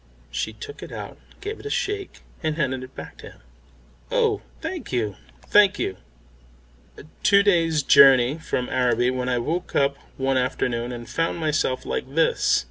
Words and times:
She 0.31 0.53
took 0.53 0.81
it 0.81 0.91
out, 0.91 1.19
gave 1.41 1.59
it 1.59 1.65
a 1.67 1.69
shake, 1.69 2.21
and 2.41 2.55
handed 2.55 2.81
it 2.81 2.95
back 2.95 3.17
to 3.17 3.33
him. 3.33 3.41
"Oh, 4.09 4.41
thank 4.59 4.91
you, 4.91 5.15
thank 5.45 5.77
you 5.77 5.97
two 7.21 7.43
days' 7.43 7.83
journey 7.83 8.39
from 8.39 8.67
Araby 8.67 9.11
when 9.11 9.29
I 9.29 9.37
woke 9.37 9.75
up 9.75 9.97
one 10.17 10.37
afternoon 10.37 10.91
and 10.91 11.07
found 11.07 11.37
myself 11.37 11.85
like 11.85 12.15
this. 12.15 12.59